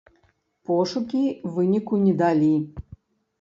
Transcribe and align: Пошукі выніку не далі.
Пошукі 0.69 1.21
выніку 1.59 2.01
не 2.07 2.13
далі. 2.23 2.49